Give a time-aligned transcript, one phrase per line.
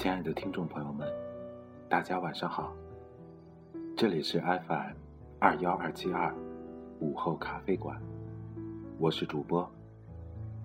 [0.00, 1.06] 亲爱的听众朋友们，
[1.86, 2.72] 大家晚上好。
[3.94, 4.94] 这里是 FM
[5.38, 6.34] 二幺二七二
[7.00, 8.00] 午后咖啡馆，
[8.96, 9.70] 我是主播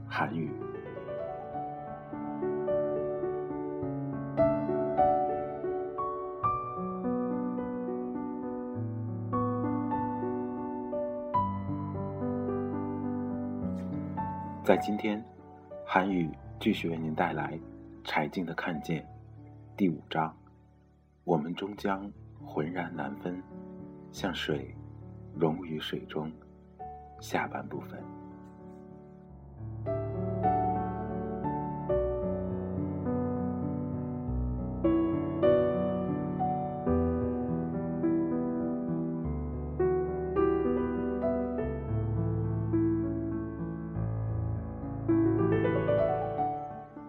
[0.08, 0.50] 韩宇。
[14.64, 15.22] 在今天，
[15.86, 17.59] 韩语继续为您带来
[18.06, 19.02] 柴静的《看见》
[19.78, 20.34] 第五章。
[21.26, 22.10] 我们终将
[22.42, 23.44] 浑然难分，
[24.10, 24.74] 像水
[25.38, 26.32] 溶于水中。
[27.20, 28.02] 下半部分。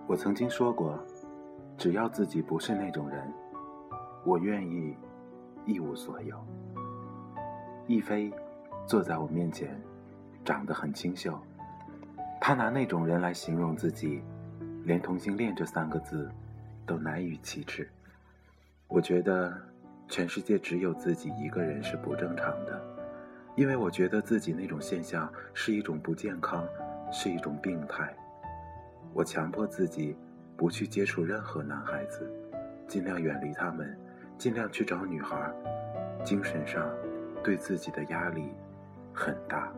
[0.09, 0.99] 我曾经说过，
[1.79, 3.33] 只要自己不是那种人，
[4.25, 4.97] 我愿意
[5.67, 6.37] 一无所有。
[7.87, 8.33] 亦菲
[8.87, 9.79] 坐在我面前，
[10.45, 11.39] 长得很清秀。
[12.41, 14.23] 他拿那种人来形容自己，
[14.85, 16.31] 连同性恋这三个字
[16.87, 17.89] 都难以启齿。
[18.89, 19.53] 我觉得
[20.09, 22.81] 全世界只有自己一个人是不正常的，
[23.55, 26.67] 因为我觉得自己那种现象是一种不健康，
[27.13, 28.15] 是一种病态。
[29.13, 30.17] 我强迫自己
[30.57, 32.31] 不去接触任何男孩子，
[32.89, 33.97] 尽量远离他们，
[34.39, 35.53] 尽量去找女孩。
[36.25, 36.91] 精神上
[37.45, 38.49] 对自己的压力
[39.13, 39.73] 很大。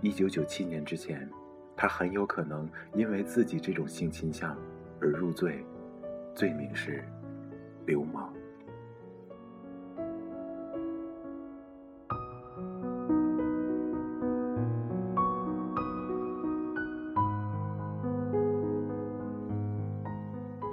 [0.00, 1.28] 一九九七年之前，
[1.76, 4.56] 他很有可能因为自己这种性倾向
[5.00, 5.64] 而入罪，
[6.34, 7.04] 罪名是
[7.86, 8.32] 流氓。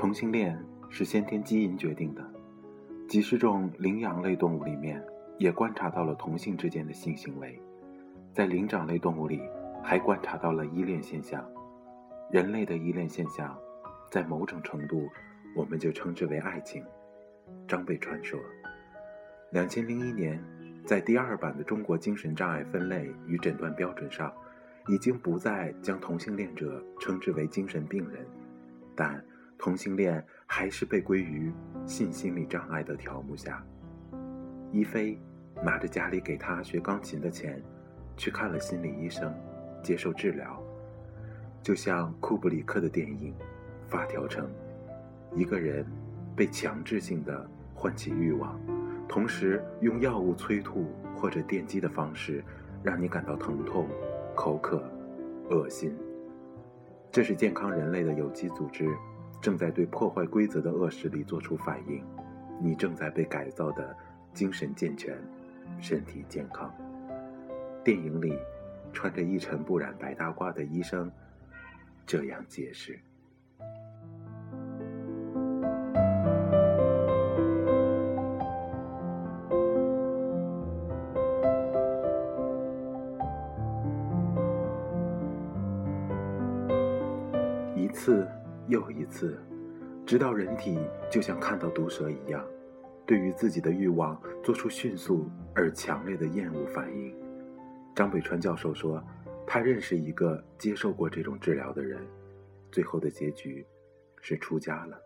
[0.09, 0.57] 同性恋
[0.89, 2.27] 是先天基因决定的，
[3.07, 4.99] 几十种灵长类动物里面
[5.37, 7.61] 也观察到了同性之间的性行为，
[8.33, 9.39] 在灵长类动物里
[9.83, 11.47] 还观察到了依恋现象。
[12.31, 13.55] 人类的依恋现象，
[14.09, 15.07] 在某种程度
[15.55, 16.83] 我们就称之为爱情。
[17.67, 18.39] 张北川说，
[19.51, 20.43] 两千零一年，
[20.87, 24.33] 在第二版的中国精神障碍分类与诊断标准上，
[24.87, 28.25] 已经不再将同性恋者称之为精神病人，
[28.95, 29.23] 但。
[29.59, 31.51] 同性恋还是被归于
[31.85, 33.61] 性心理障碍的条目下。
[34.71, 35.19] 一菲
[35.61, 37.61] 拿着家里给他学钢琴的钱，
[38.15, 39.35] 去看了心理医生，
[39.83, 40.63] 接受治疗。
[41.61, 43.33] 就像库布里克的电影
[43.85, 44.47] 《发条城》，
[45.35, 45.85] 一个人
[46.37, 48.57] 被强制性的唤起欲望，
[49.09, 50.87] 同时用药物催吐
[51.17, 52.41] 或者电击的方式，
[52.81, 53.89] 让你感到疼痛、
[54.35, 54.81] 口渴、
[55.49, 55.93] 恶心。
[57.11, 58.87] 这是健康人类的有机组织。
[59.41, 62.03] 正在对破坏规则的恶势力做出反应，
[62.59, 63.95] 你正在被改造的
[64.33, 65.17] 精神健全，
[65.79, 66.69] 身体健康。
[67.83, 68.37] 电影里，
[68.91, 71.09] 穿着一尘不染白大褂的医生
[72.05, 72.99] 这样解释。
[87.73, 88.27] 一次。
[88.69, 89.35] 又一次，
[90.05, 90.79] 直到人体
[91.11, 92.45] 就像看到毒蛇一样，
[93.03, 97.13] 对于自己的欲望做出迅速而强烈的厌恶反应。
[97.95, 99.03] 张北川教授说，
[99.47, 101.99] 他认识一个接受过这种治疗的人，
[102.71, 103.65] 最后的结局
[104.21, 105.01] 是出家了。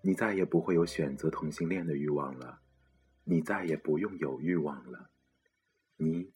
[0.00, 2.58] 你再也不会有选择同性恋的欲望了，
[3.22, 5.10] 你再也不用有欲望了，
[5.98, 6.32] 你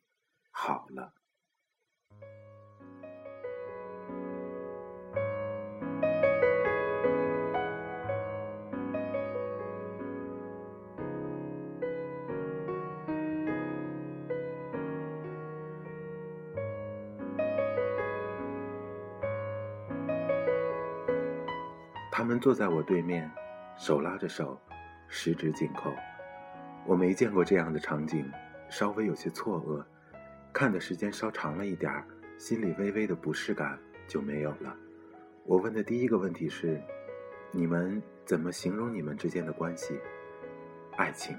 [0.51, 1.15] 好了。
[22.27, 23.31] 他们坐在我对面，
[23.77, 24.61] 手拉着手，
[25.07, 25.95] 十指紧扣。
[26.85, 28.29] 我没见过这样的场景，
[28.69, 29.81] 稍微有些错愕。
[30.53, 32.05] 看的时间稍长了一点儿，
[32.37, 33.79] 心里微微的不适感
[34.09, 34.77] 就没有了。
[35.45, 36.83] 我问的第一个问题是：
[37.53, 39.97] 你们怎么形容你们之间的关系？
[40.97, 41.39] 爱情。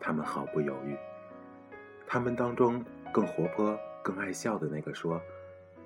[0.00, 0.96] 他们毫不犹豫。
[2.04, 5.22] 他们当中更活泼、更爱笑的那个说：“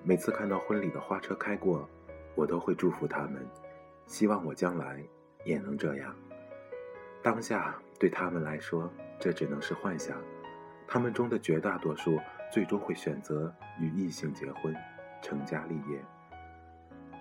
[0.02, 1.86] 每次看到婚礼的花车开过，
[2.34, 3.46] 我都会祝福他们。”
[4.06, 5.02] 希望我将来
[5.44, 6.14] 也能这样。
[7.22, 10.16] 当下对他们来说，这只能是幻想。
[10.86, 12.20] 他们中的绝大多数
[12.52, 14.74] 最终会选择与异性结婚，
[15.22, 15.98] 成家立业。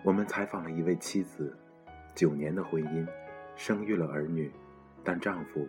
[0.04, 1.58] 我们采访了一位妻子，
[2.14, 3.08] 九年的婚姻，
[3.56, 4.52] 生育了儿女，
[5.04, 5.66] 但丈夫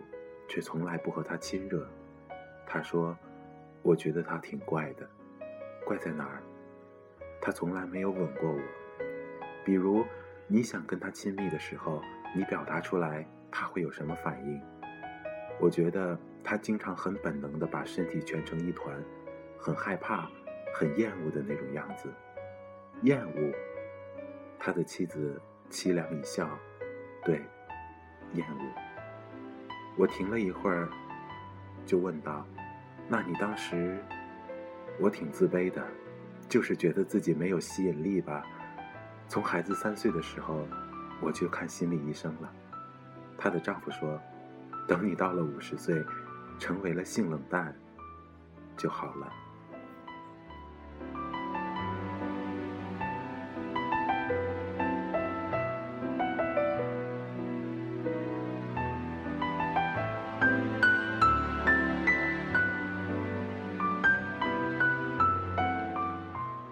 [0.49, 1.89] 却从来不和她亲热。
[2.67, 3.17] 她说
[3.83, 5.09] ：“我觉得他挺怪的，
[5.85, 6.43] 怪在哪儿？
[7.41, 8.61] 他从来没有吻过我。
[9.65, 10.05] 比如，
[10.47, 12.03] 你想跟他亲密的时候，
[12.35, 14.61] 你表达出来，他会有什么反应？
[15.59, 18.95] 我觉得他经常很本能地把身体蜷成一团，
[19.59, 20.29] 很害怕、
[20.75, 22.13] 很厌恶的那种样子。
[23.03, 23.53] 厌恶。”
[24.59, 26.49] 他的妻子凄凉一笑，
[27.25, 27.41] 对，
[28.35, 28.61] 厌恶。
[29.97, 30.89] 我停了一会儿，
[31.87, 32.47] 就问道
[33.09, 33.99] ：“那你当时？”
[35.01, 35.83] 我挺自卑的，
[36.49, 38.47] 就是觉得自己没有吸引力吧。
[39.29, 40.67] 从孩子三岁的时候，
[41.21, 42.51] 我就看心理医生了。
[43.37, 44.21] 她的丈夫说
[44.87, 46.05] ：“等你到了五十岁，
[46.59, 47.75] 成为了性冷淡，
[48.77, 49.33] 就好了。”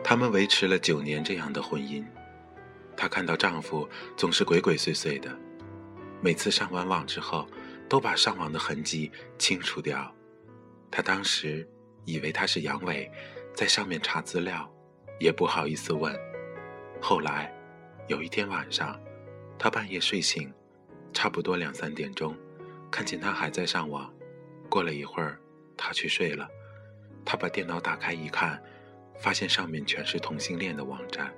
[0.04, 2.04] 他们维持了九年这样的婚姻。
[2.96, 5.36] 她看到丈夫总是鬼鬼祟祟的，
[6.20, 7.46] 每次上完网之后，
[7.88, 10.14] 都把上网的痕迹清除掉。
[10.90, 11.68] 她当时
[12.04, 13.10] 以为他是阳痿，
[13.54, 14.70] 在上面查资料，
[15.18, 16.14] 也不好意思问。
[17.00, 17.52] 后来
[18.08, 19.00] 有一天晚上，
[19.58, 20.52] 她半夜睡醒，
[21.12, 22.36] 差不多两三点钟，
[22.90, 24.12] 看见他还在上网。
[24.68, 25.38] 过了一会儿，
[25.76, 26.48] 他去睡了。
[27.24, 28.62] 她把电脑打开一看。
[29.20, 31.32] 发现上面全是同性恋的网站，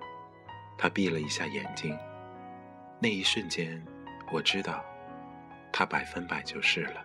[0.76, 1.96] 他闭了一下眼睛，
[3.00, 3.82] 那一瞬间，
[4.30, 4.84] 我知道，
[5.72, 7.04] 他百分百就是了。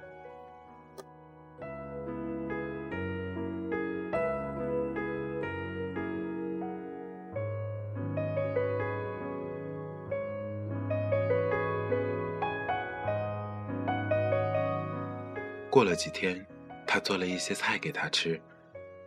[15.69, 16.45] 过了几天，
[16.85, 18.41] 他做了一些菜给他吃，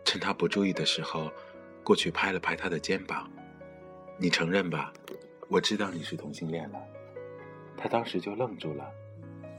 [0.03, 1.31] 趁他不注意的时候。
[1.83, 3.29] 过去拍了拍他的肩膀，
[4.23, 4.93] 你承认吧？
[5.49, 6.79] 我知道你是同性恋了。
[7.75, 8.89] 他当时就愣住了，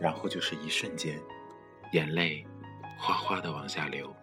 [0.01, 1.21] 然后就是一瞬间，
[1.93, 2.43] 眼泪
[2.97, 4.17] 哗哗的往下流。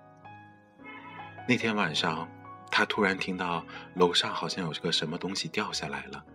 [1.48, 2.28] 那天晚上，
[2.72, 6.26] 他突然听到楼上好像有个什么东西掉下来了，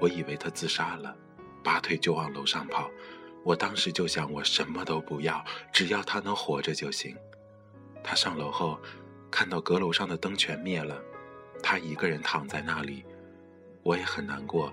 [0.00, 1.14] 我以为他自杀了，
[1.62, 2.90] 拔腿就往楼上跑。
[3.42, 7.14] 我当时就想，我什么都不要，只要他能活着就行。
[8.02, 8.80] 他上楼后。
[9.30, 10.96] 看到阁楼上的灯全灭了，
[11.60, 13.04] 他一个人躺在那里，
[13.84, 14.72] 我也很难过，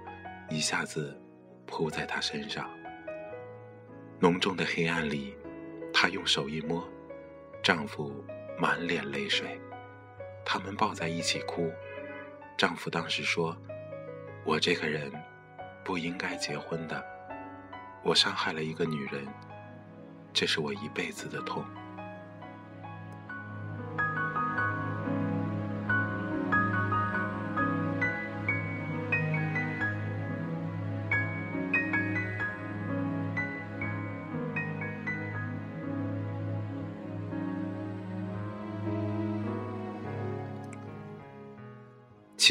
[0.49, 1.21] 一下子
[1.67, 2.69] 扑在他身上。
[4.21, 5.35] 浓重的黑暗里，
[5.93, 6.87] 她用手一摸，
[7.61, 8.23] 丈夫
[8.57, 9.59] 满脸泪水，
[10.45, 11.69] 他们抱在一起哭。
[12.57, 13.57] 丈夫当时说
[14.45, 15.11] ：“我这个人
[15.83, 17.03] 不应该结婚的，
[18.03, 19.27] 我伤害了一个女人，
[20.31, 21.65] 这是我一辈子的痛。”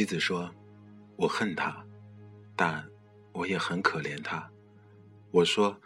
[0.01, 0.51] 妻子说
[1.15, 1.85] ：“我恨他，
[2.57, 2.89] 但
[3.33, 4.51] 我也很可怜他。”
[5.31, 5.79] 我说：“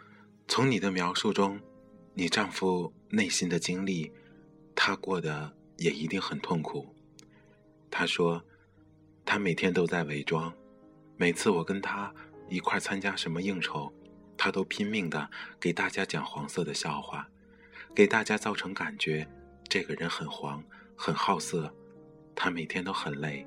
[0.47, 1.59] 从你的描述中，
[2.13, 4.09] 你丈夫内心的经历，
[4.73, 6.95] 他过得也一定很痛苦。”
[7.91, 8.41] 他说
[9.25, 10.53] ：“他每天都在伪装，
[11.17, 12.15] 每次我跟他
[12.47, 13.91] 一块参加什么应酬，
[14.37, 15.29] 他都拼命的
[15.59, 17.27] 给大家讲黄色的笑话，
[17.93, 19.27] 给大家造成感觉
[19.67, 20.63] 这个人很黄、
[20.95, 21.75] 很好色。
[22.33, 23.45] 他每天都很累。”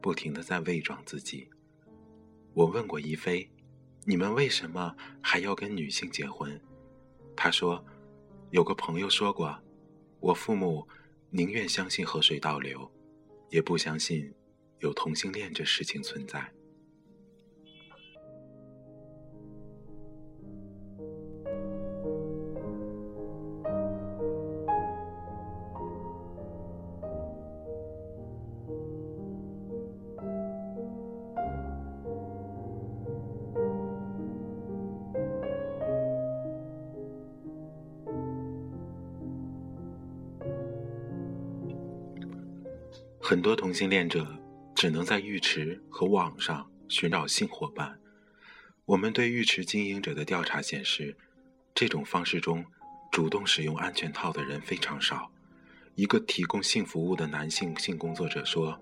[0.00, 1.48] 不停的在伪装自己。
[2.54, 3.48] 我问过一菲
[4.04, 6.60] ：“你们为什么还要跟女性结婚？”
[7.36, 7.84] 她说
[8.50, 9.56] ：“有个朋友说过，
[10.20, 10.86] 我父母
[11.30, 12.90] 宁愿相信河水倒流，
[13.50, 14.32] 也不相信
[14.80, 16.52] 有同性恋这事情存在。”
[43.28, 44.26] 很多同性恋者
[44.74, 47.94] 只能在浴池和网上寻找性伙伴。
[48.86, 51.14] 我们对浴池经营者的调查显示，
[51.74, 52.64] 这种方式中
[53.12, 55.30] 主动使用安全套的人非常少。
[55.94, 58.80] 一个提供性服务的男性性工作者说，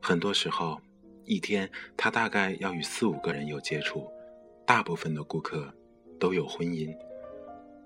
[0.00, 0.80] 很多时候
[1.26, 4.10] 一天他大概要与四五个人有接触，
[4.66, 5.70] 大部分的顾客
[6.18, 6.96] 都有婚姻。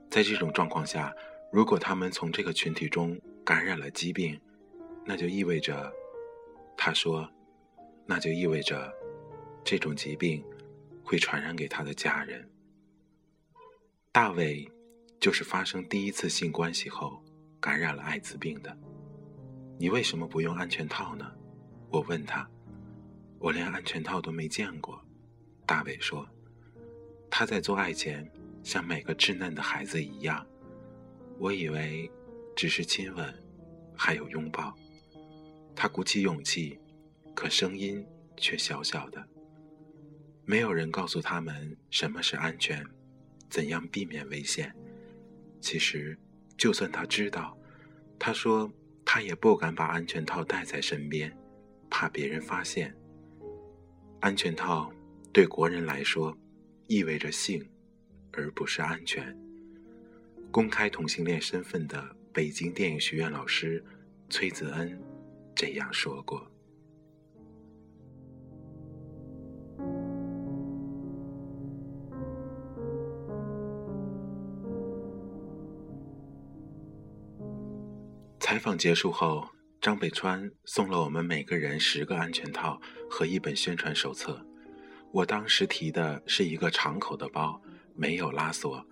[0.08, 1.12] 在这种状况下，
[1.50, 4.40] 如果他们从这个群体中感染了疾病，
[5.06, 5.92] 那就意味着，
[6.76, 7.28] 他说，
[8.04, 8.92] 那就意味着，
[9.64, 10.44] 这种疾病
[11.04, 12.46] 会传染给他的家人。
[14.10, 14.68] 大卫
[15.20, 17.22] 就是发生第一次性关系后
[17.60, 18.76] 感染了艾滋病的。
[19.78, 21.32] 你为什么不用安全套呢？
[21.90, 22.48] 我问他。
[23.38, 25.00] 我连安全套都没见过，
[25.64, 26.26] 大卫说。
[27.30, 28.28] 他在做爱前
[28.64, 30.44] 像每个稚嫩的孩子一样，
[31.38, 32.10] 我以为
[32.56, 33.34] 只是亲吻，
[33.94, 34.74] 还有拥抱。
[35.76, 36.80] 他鼓起勇气，
[37.34, 38.04] 可声音
[38.36, 39.22] 却小小的。
[40.46, 42.82] 没有人告诉他们什么是安全，
[43.50, 44.74] 怎样避免危险。
[45.60, 46.16] 其实，
[46.56, 47.56] 就算他知道，
[48.18, 48.72] 他说
[49.04, 51.30] 他也不敢把安全套带在身边，
[51.90, 52.96] 怕别人发现。
[54.20, 54.90] 安全套
[55.32, 56.36] 对国人来说
[56.86, 57.68] 意味着性，
[58.32, 59.36] 而不是安全。
[60.50, 63.84] 公开同性恋身份的北京电影学院老师
[64.30, 64.98] 崔子恩
[65.56, 66.46] 这样说过。
[78.38, 79.48] 采访结束后。
[79.78, 84.44] 张北川送了我们每个人十个安全套和一本宣传手册。
[85.12, 87.60] 我当时提的是一个敞口的包，
[87.94, 88.84] 没有拉锁。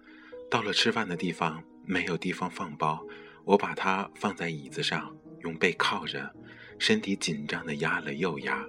[0.49, 3.05] 到了吃饭的地方，没有地方放包，
[3.45, 6.33] 我把它放在椅子上，用背靠着，
[6.79, 8.65] 身体紧张地压了又压。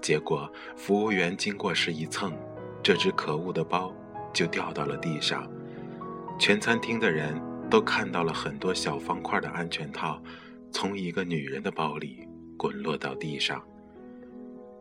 [0.00, 2.32] 结果服务员经过时一蹭，
[2.82, 3.94] 这只可恶的包
[4.32, 5.50] 就掉到了地上。
[6.38, 7.38] 全餐厅的人
[7.68, 10.22] 都看到了很多小方块的安全套。
[10.72, 12.26] 从一个女人的包里
[12.56, 13.60] 滚落到地上，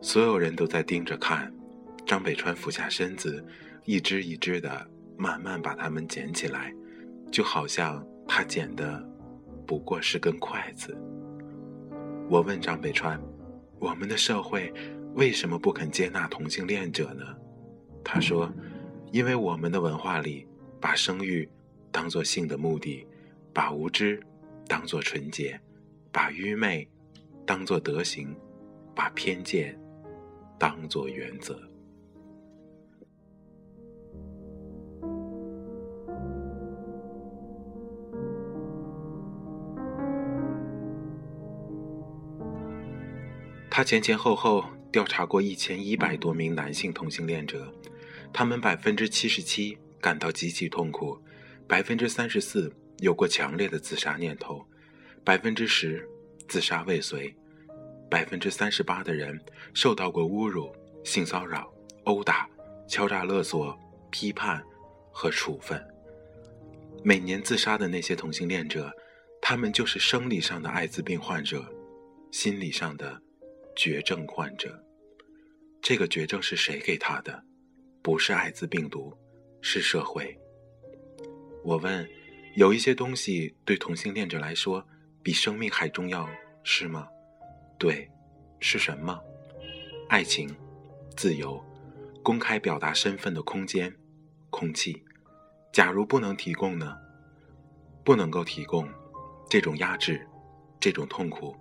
[0.02, 1.52] 所有人都在盯着看。
[2.06, 3.44] 张北川俯下身子，
[3.86, 6.72] 一只一只的慢慢把它们捡起来，
[7.32, 9.04] 就好像他捡的
[9.66, 10.96] 不过是根筷子。
[12.30, 13.20] 我问张北川
[13.80, 14.72] ：“我们的社会
[15.16, 17.26] 为什么不肯接纳同性恋者呢？”
[18.06, 18.52] 他说
[19.12, 20.48] ：“因为我们的文化里
[20.80, 21.50] 把生育
[21.92, 23.06] 当做性的目的，
[23.52, 24.22] 把无知
[24.68, 25.60] 当做纯洁。”
[26.12, 26.90] 把愚昧
[27.46, 28.36] 当做德行，
[28.96, 29.80] 把偏见
[30.58, 31.69] 当做原则。
[43.80, 47.74] 他前前后后调查过一千一百多名男性同性恋者，
[48.34, 51.18] 他们百分之七十七感到极其痛苦，
[51.66, 54.62] 百分之三十四有过强烈的自杀念头。
[55.24, 56.06] 百分之十
[56.46, 57.34] 自杀未遂，
[58.12, 59.40] 百分之三十八的人
[59.74, 62.50] 受到过侮辱、性骚扰、殴打、
[62.86, 63.80] 敲诈勒索、
[64.12, 64.62] 批判
[65.10, 65.82] 和处分。
[67.02, 68.92] 每年自杀的那些同性恋者，
[69.42, 71.66] 他们就是生理上的艾滋病患者，
[72.30, 73.22] 心理上的
[73.82, 74.78] 绝症患者。
[75.82, 77.42] 这个绝症是谁给他的？
[78.02, 79.18] 不是艾滋病毒，
[79.62, 80.38] 是社会。
[81.64, 82.06] 我问：
[82.58, 84.86] 有一些东西对同性恋者来说？
[85.24, 86.30] 比生命还重要，
[86.62, 87.08] 是吗？
[87.78, 88.10] 对，
[88.60, 89.18] 是什么？
[90.10, 90.54] 爱情、
[91.16, 91.64] 自由、
[92.22, 93.96] 公开表达身份的空间、
[94.50, 95.02] 空气。
[95.72, 96.98] 假如不能提供呢？
[98.04, 98.90] 不能够提供，
[99.50, 100.28] 这种压制、
[100.82, 101.56] 这种痛苦、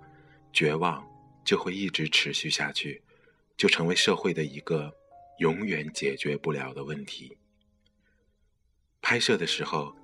[0.53, 1.08] 绝望
[1.49, 3.00] 就会一直持续下去，
[3.57, 4.95] 就成为社会的一个
[5.38, 7.38] 永远解决不了的问题。
[9.00, 9.97] 拍摄的时候，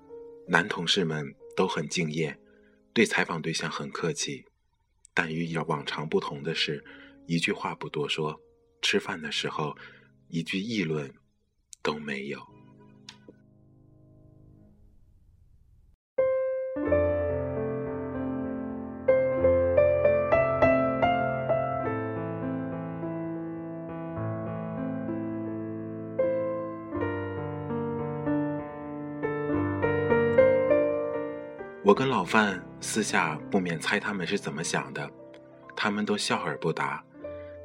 [0.49, 2.35] 男同事们都很敬业。
[2.95, 4.47] 对采访对象很客气，
[5.13, 6.83] 但与往常不同的是，
[7.27, 8.41] 一句话不多说。
[8.81, 9.77] 吃饭的时候，
[10.29, 11.13] 一句议论
[11.83, 12.54] 都没有。
[31.85, 35.07] 我跟老范私下不免猜他们是怎么想的，
[35.77, 37.05] 他们都笑而不答。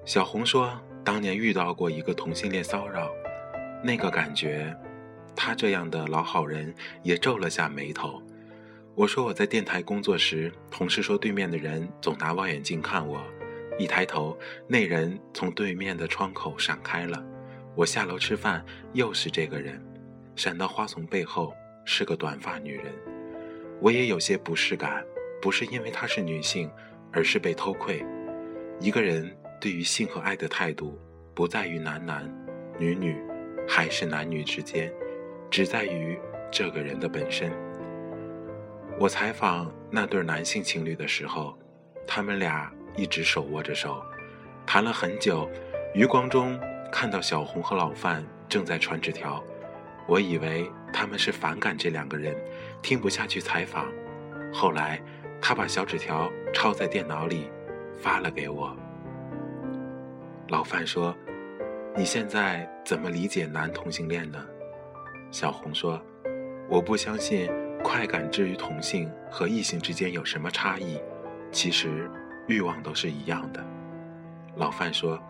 [0.03, 3.09] 小红说，当年遇到过一个同性恋骚扰，
[3.81, 4.75] 那个感觉，
[5.38, 8.21] 他这样的老好人也皱了下眉头。
[8.93, 13.23] 我说我在电台工作时，同事说对面的人总拿望远镜看我，
[13.77, 17.23] 一抬头，那人从对面的窗口闪开了。
[17.73, 19.81] 我下楼吃饭，又是这个人，
[20.35, 21.53] 闪到花丛背后，
[21.85, 22.93] 是个短发女人。
[23.81, 25.05] 我也有些不适感，
[25.41, 26.69] 不是因为她是女性，
[27.12, 28.05] 而是被偷窥。
[28.79, 31.00] 一个人对于性和爱的态度，
[31.33, 32.29] 不在于男男、
[32.77, 33.15] 女女，
[33.67, 34.91] 还是男女之间，
[35.50, 36.19] 只在于
[36.51, 37.51] 这个人的本身。
[39.00, 41.57] 我采访那对男性情侣的时候，
[42.05, 44.03] 他们俩一直手握着手，
[44.65, 45.50] 谈了很久。
[45.95, 46.59] 余光中
[46.91, 49.43] 看到小红和老范正在传纸条，
[50.07, 52.36] 我以为他们是反感这两个人，
[52.81, 53.86] 听不下去采访。
[54.53, 55.01] 后来，
[55.41, 57.50] 他把小纸条抄在电脑里，
[57.98, 58.75] 发了给我。
[60.48, 61.15] 老范说
[61.95, 64.43] ：“你现在怎么理解男同性恋呢？”
[65.31, 66.01] 小红说
[66.67, 67.48] ：“我不相信
[67.83, 71.00] 快感之于同性和异性之间有什么差异，
[71.51, 72.09] 其实
[72.48, 73.63] 欲望都是一样的。”
[74.57, 75.21] 老范说：“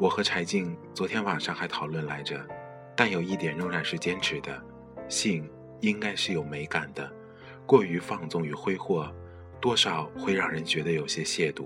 [0.00, 2.40] 我和柴静昨天晚上还讨论来着，
[2.96, 4.58] 但有一点仍然是坚持的，
[5.08, 5.46] 性
[5.80, 7.10] 应该是有美感的。”
[7.66, 9.10] 过于放纵与挥霍，
[9.60, 11.64] 多少会让人觉得有些亵渎。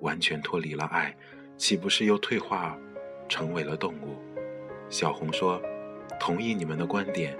[0.00, 1.16] 完全脱离了爱，
[1.56, 2.78] 岂不是又退化，
[3.26, 4.18] 成为了动物？
[4.90, 5.62] 小红说
[6.20, 7.34] ：“同意你们的观点，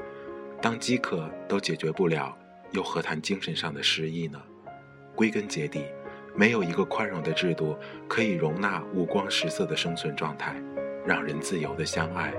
[0.63, 2.35] 当饥渴都解决不了，
[2.73, 4.41] 又何谈精神上的失意呢？
[5.15, 5.85] 归根结底，
[6.35, 7.77] 没有一个宽容的制度
[8.09, 10.57] 可以容纳五光十色的生存状态，
[11.07, 12.33] 让人自由的相爱，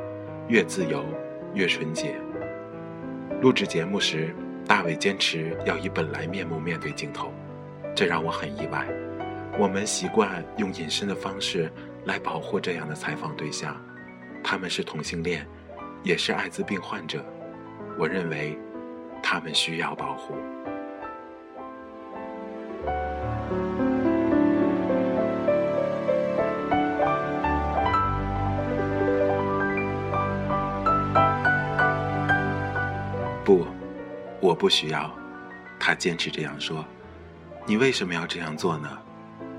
[0.47, 1.05] 越自由
[1.53, 2.15] 越纯洁。”
[3.41, 4.33] 录制节目时。
[4.67, 7.31] 大伟坚持要以本来面目面对镜头，
[7.95, 8.83] 这让我很意外。
[9.59, 11.71] 我们习惯用隐身的方式
[12.05, 13.79] 来保护这样的采访对象，
[14.43, 15.45] 他们是同性恋，
[16.01, 17.23] 也是艾滋病患者。
[17.95, 18.57] 我认为，
[19.21, 20.33] 他们需要保护。
[34.45, 35.11] 我不需要，
[35.79, 36.85] 他坚持这样说。
[37.65, 38.87] 你为什么要这样做呢？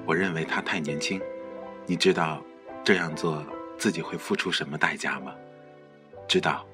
[0.07, 1.21] 我认为他太年轻。
[1.87, 2.41] 你知道
[2.85, 3.45] 这样做
[3.77, 5.35] 自己会付出什么代价吗？
[6.29, 6.65] 知道，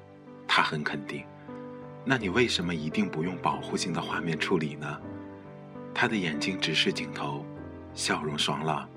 [0.47, 1.25] 他很肯定。
[2.05, 5.01] 那你为什么一定不用保护性的画面处理呢？
[5.91, 7.43] 他的眼睛直视镜头，
[7.95, 8.87] 笑容爽朗。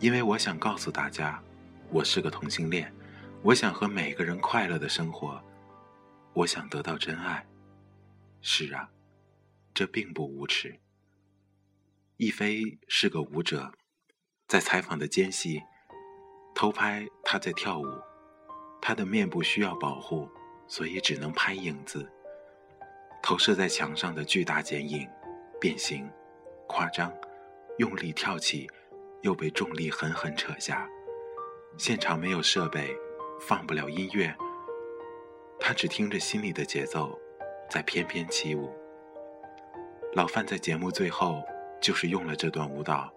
[0.00, 1.40] 因为我想告诉大家，
[1.88, 2.92] 我是个同性恋，
[3.42, 5.40] 我想和每个人快乐的生活，
[6.32, 7.46] 我想得到真爱。
[8.46, 8.90] 是啊，
[9.72, 10.78] 这并不无耻。
[12.18, 13.72] 亦菲是个舞者，
[14.46, 15.62] 在采访的间隙，
[16.54, 17.86] 偷拍她在跳舞。
[18.82, 20.28] 她的面部需要保护，
[20.68, 22.06] 所以只能拍影子。
[23.22, 25.08] 投射在墙上的巨大剪影，
[25.58, 26.06] 变形、
[26.68, 27.10] 夸张、
[27.78, 28.70] 用力跳起，
[29.22, 30.86] 又被重力狠狠扯下。
[31.78, 32.94] 现场没有设备，
[33.40, 34.36] 放不了音乐，
[35.58, 37.18] 他只听着心里的节奏。
[37.68, 38.72] 在翩翩起舞。
[40.14, 41.42] 老范在节目最后
[41.80, 43.12] 就是用了这段舞蹈，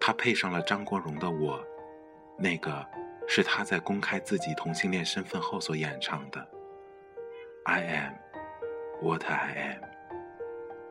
[0.00, 1.58] 他配上了张国荣的《我》，
[2.38, 2.84] 那个
[3.26, 6.46] 是他在公开自己同性恋身份后所演唱的。
[7.64, 8.14] I am
[9.02, 9.82] what I am，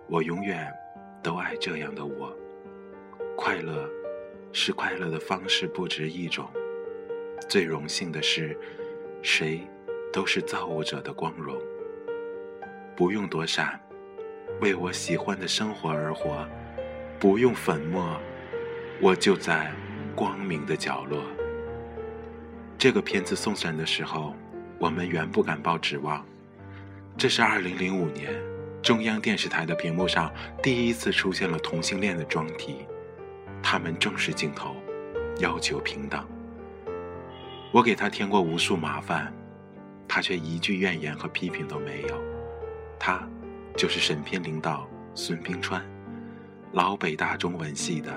[0.07, 0.71] 我永远
[1.23, 2.35] 都爱这样的我。
[3.35, 3.89] 快乐
[4.51, 6.47] 是快乐的方式不止一种，
[7.49, 8.55] 最荣幸的是，
[9.23, 9.67] 谁
[10.11, 11.59] 都是造物者的光荣。
[12.95, 13.79] 不用躲闪，
[14.61, 16.47] 为我喜欢的生活而活；
[17.19, 18.19] 不用粉墨，
[19.01, 19.71] 我就在
[20.15, 21.23] 光明的角落。
[22.77, 24.35] 这个片子送审的时候，
[24.77, 26.23] 我们原不敢抱指望。
[27.17, 28.33] 这是二零零五年
[28.81, 32.85] 中央电视台的屏幕上第一次出现了同性恋的专题，
[33.61, 34.75] 他们正视镜头，
[35.39, 36.23] 要求平等。
[37.71, 39.33] 我给他添过无数麻烦，
[40.07, 42.32] 他却一句怨言和批评都没有。
[43.05, 43.21] 他，
[43.75, 45.85] 就是审片领导孙冰川，
[46.71, 48.09] 老北大中文系的，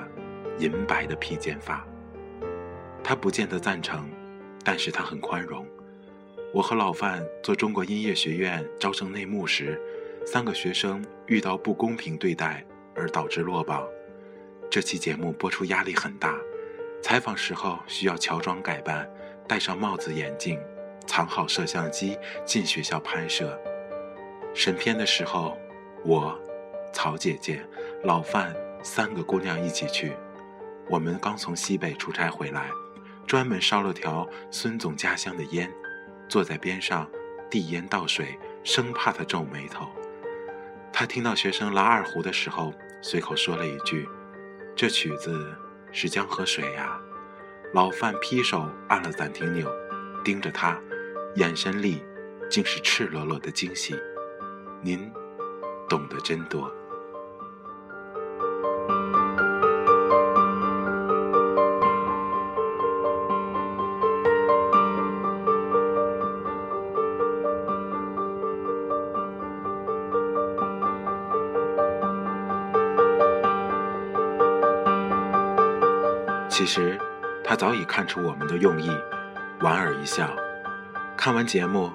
[0.60, 1.84] 银白的披肩发。
[3.02, 4.08] 他不见得赞成，
[4.62, 5.66] 但是他很宽容。
[6.54, 9.76] 我和老范做中国音乐学院招生内幕时，
[10.24, 13.84] 三个学生遇到不公平对待而导致落榜。
[14.70, 16.38] 这期节目播出压力很大，
[17.02, 19.10] 采访时候需要乔装改扮，
[19.48, 20.60] 戴上帽子眼镜，
[21.08, 23.60] 藏好摄像机进学校拍摄。
[24.56, 25.54] 审片的时候，
[26.02, 26.34] 我、
[26.90, 27.62] 曹姐姐、
[28.04, 30.14] 老范三个姑娘一起去。
[30.88, 32.70] 我们刚从西北出差回来，
[33.26, 35.70] 专门烧了条孙总家乡的烟，
[36.26, 37.06] 坐在边上
[37.50, 39.86] 递烟倒水，生怕他皱眉头。
[40.90, 44.08] 他听到学生拉二胡的时候，随口说了一句
[44.74, 45.54] ：“这曲子
[45.92, 46.98] 是江河水呀。”
[47.74, 49.70] 老范劈手按了暂停钮，
[50.24, 50.80] 盯着他，
[51.34, 52.02] 眼神里
[52.48, 53.94] 竟是赤裸裸的惊喜。
[54.80, 55.10] 您
[55.88, 56.72] 懂得真多。
[76.48, 76.98] 其实
[77.44, 78.90] 他早已看出我们的用意
[79.60, 80.34] 莞尔一笑。
[81.16, 81.92] 看完节目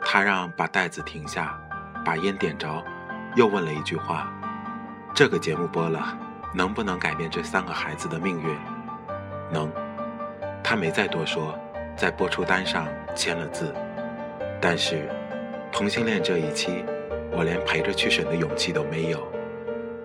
[0.00, 1.60] 他让把袋子停下
[2.04, 2.84] 把烟点着，
[3.34, 4.32] 又问了一句话
[5.14, 6.18] ：“这个节目播了，
[6.52, 8.56] 能不能改变这三个孩子的命运？”
[9.50, 9.72] 能。
[10.62, 11.58] 他没再多说，
[11.94, 13.74] 在播出单上签了字。
[14.62, 15.10] 但是，
[15.70, 16.82] 同性恋这一期，
[17.30, 19.30] 我连陪着去审的勇气都没有。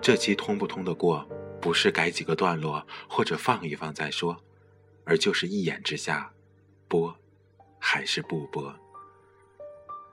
[0.02, 1.26] 这期通不通得过，
[1.62, 4.36] 不是改几个段落或者放一放再说，
[5.04, 6.30] 而就是一眼之下，
[6.86, 7.16] 播
[7.78, 8.74] 还是不播。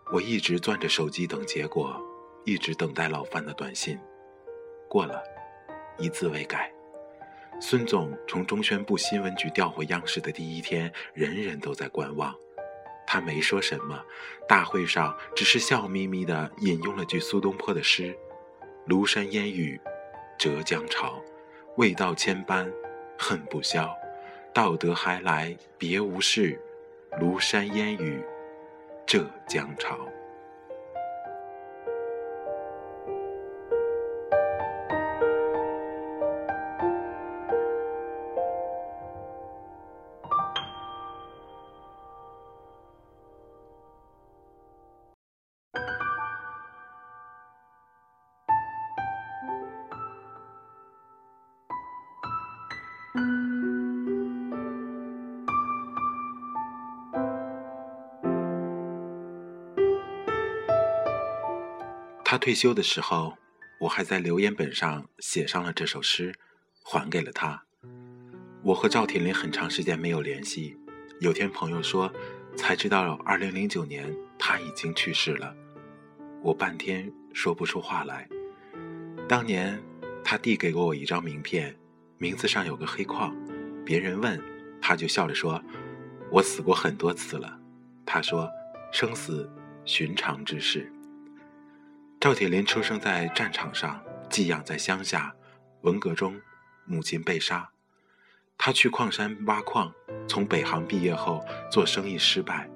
[0.10, 2.02] 我一直攥着手机等结果，
[2.46, 4.00] 一直等待老范的短信。
[4.88, 5.22] 过了，
[5.98, 6.72] 一字未改。
[7.60, 12.34] 孙总从中宣部新闻局调回央视的第一天，人人都在观望。
[13.06, 14.02] 他没说什么，
[14.48, 18.18] 大会上只是笑眯眯地引用了句苏东坡的诗
[18.88, 19.80] ：“庐山烟雨
[20.38, 21.22] 浙江潮，
[21.76, 22.72] 未到千般
[23.18, 23.94] 恨不消。
[24.54, 26.58] 到得还来别无事，
[27.20, 28.24] 庐山烟雨
[29.08, 29.98] 浙江潮。”
[62.30, 63.38] 他退休的时候，
[63.80, 66.36] 我还在留言本上写上了这首诗，
[66.84, 67.64] 还给了他。
[68.62, 70.78] 我和赵铁林很长时间没有联系，
[71.22, 72.12] 有天朋友说，
[72.58, 75.56] 才知道二零零九年他已经去世了。
[76.44, 78.28] 我半天说不出话来。
[79.30, 79.82] 当年
[80.22, 81.74] 他递给过我一张名片，
[82.18, 83.34] 名字上有个黑框，
[83.86, 84.38] 别人问，
[84.82, 85.64] 他就笑着说
[86.30, 87.58] ：“我死过很多次了。”
[88.06, 88.50] 他说
[88.92, 89.50] ：“生死
[89.86, 90.92] 寻常之事。”
[92.28, 95.34] 赵铁林出生在战场上，寄养在乡下。
[95.84, 96.38] 文革中，
[96.84, 97.70] 母亲被杀，
[98.58, 99.90] 他去矿山挖矿。
[100.28, 102.70] 从北航毕业后，做生意失败，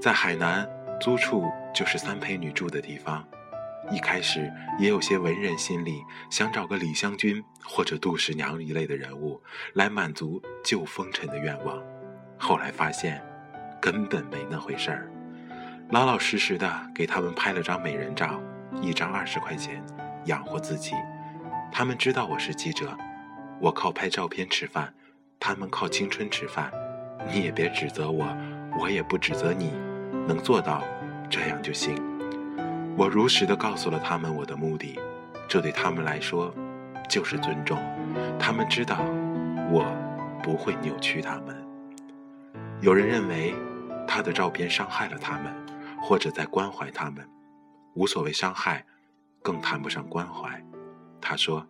[0.00, 3.26] 在海南租处就是三陪女住的地方。
[3.90, 9.42] 一开始也有些文人心理，想找个李香君或者杜十娘一类的人物
[9.74, 11.82] 来满足旧风尘的愿望。
[12.38, 13.20] 后来发现，
[13.80, 15.10] 根本没那回事儿，
[15.90, 18.40] 老老实实的给他们拍了张美人照。
[18.80, 19.82] 一张二十块钱，
[20.24, 20.94] 养活自己。
[21.70, 22.96] 他们知道我是记者，
[23.60, 24.92] 我靠拍照片吃饭，
[25.38, 26.70] 他们靠青春吃饭。
[27.28, 28.36] 你也别指责我，
[28.78, 29.72] 我也不指责你，
[30.26, 30.82] 能做到
[31.30, 31.94] 这样就行。
[32.96, 34.98] 我如实的告诉了他们我的目的，
[35.48, 36.52] 这对他们来说
[37.08, 37.78] 就是尊重。
[38.38, 38.98] 他们知道
[39.70, 39.86] 我
[40.42, 41.56] 不会扭曲他们。
[42.80, 43.54] 有人认为
[44.06, 45.54] 他的照片伤害了他们，
[46.02, 47.24] 或者在关怀他们。
[47.94, 48.86] 无所谓伤害，
[49.42, 50.64] 更谈不上关怀。
[51.20, 51.66] 他说：“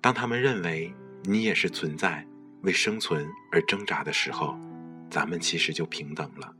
[0.00, 0.92] 当他们认为
[1.24, 2.26] 你也是存在，
[2.62, 4.58] 为生存而挣扎的时候，
[5.10, 6.54] 咱们其实就平等了。”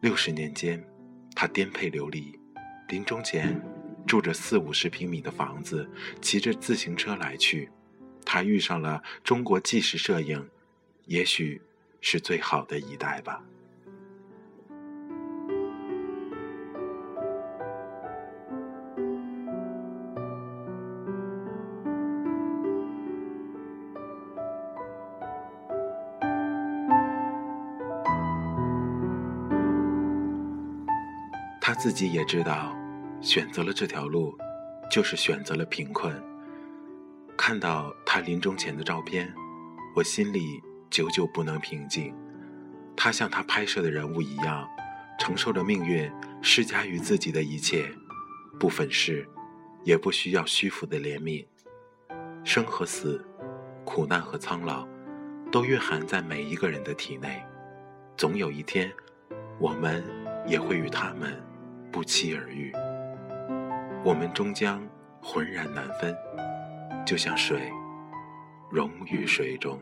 [0.00, 0.82] 六十年间，
[1.34, 2.38] 他颠沛流离，
[2.88, 3.60] 临终前
[4.06, 5.88] 住着四五十平米的房子，
[6.22, 7.70] 骑着自行车来去。
[8.24, 10.48] 他遇上了中国纪实摄影，
[11.06, 11.60] 也许
[12.00, 13.42] 是最好的一代吧。
[31.78, 32.76] 自己也知道，
[33.20, 34.36] 选择了这条路，
[34.90, 36.12] 就是选择了贫困。
[37.36, 39.32] 看到他临终前的照片，
[39.94, 40.60] 我心里
[40.90, 42.12] 久久不能平静。
[42.96, 44.68] 他像他拍摄的人物一样，
[45.20, 46.10] 承受着命运
[46.42, 47.88] 施加于自己的一切，
[48.58, 49.24] 不粉饰，
[49.84, 51.46] 也不需要虚浮的怜悯。
[52.42, 53.24] 生和死，
[53.84, 54.84] 苦难和苍老，
[55.52, 57.40] 都蕴含在每一个人的体内。
[58.16, 58.92] 总有一天，
[59.60, 60.04] 我们
[60.44, 61.40] 也会与他们。
[61.90, 62.72] 不期而遇，
[64.04, 64.86] 我们终将
[65.22, 66.16] 浑然难分，
[67.06, 67.72] 就像水
[68.70, 69.80] 溶于水中。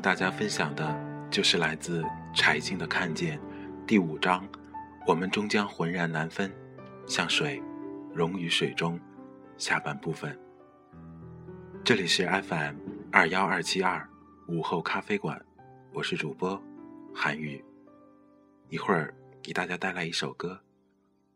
[0.00, 0.98] 和大家分享的
[1.30, 2.02] 就是来自
[2.34, 3.38] 柴静的《看见》
[3.84, 4.48] 第五章，
[5.06, 6.50] 我们终将浑然难分，
[7.06, 7.62] 像水
[8.14, 8.98] 溶于水中
[9.58, 10.34] 下半部分。
[11.84, 12.76] 这里是 FM
[13.12, 14.08] 二幺二七二
[14.48, 15.38] 午后咖啡馆，
[15.92, 16.58] 我是主播
[17.14, 17.62] 韩宇，
[18.70, 20.62] 一会儿给大家带来一首歌。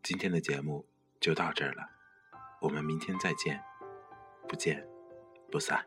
[0.03, 0.87] 今天的节目
[1.21, 1.87] 就到这儿了，
[2.63, 3.61] 我们明天再见，
[4.49, 4.83] 不见
[5.53, 5.85] 不散。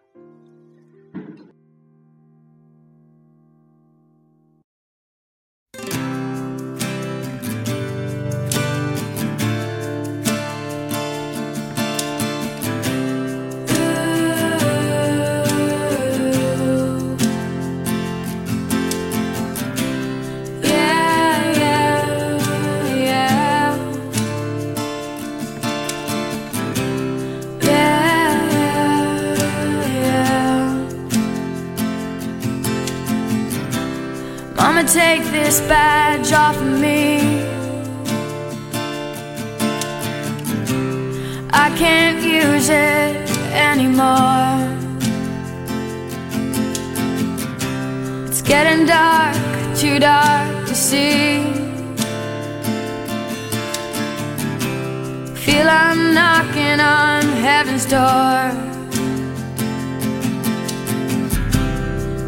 [35.47, 37.21] This badge off of me.
[41.65, 43.15] I can't use it
[43.69, 44.57] anymore.
[48.27, 49.37] It's getting dark,
[49.77, 51.43] too dark to see.
[55.45, 58.56] Feel I'm knocking on heaven's door.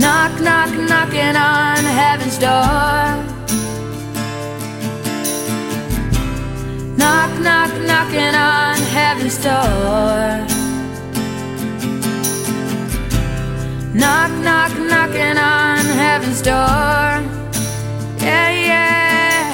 [0.00, 3.04] Knock, knock, knocking on heaven's door.
[6.96, 10.46] Knock, knock, knocking on heaven's door.
[13.92, 17.10] Knock, knock, knocking on heaven's door.
[18.24, 19.52] Yeah, yeah.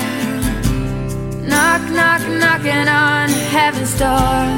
[1.51, 4.56] Knock, knock, knocking on heaven's door.